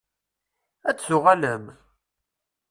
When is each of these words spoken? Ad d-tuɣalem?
Ad 0.89 0.95
d-tuɣalem? 0.97 1.65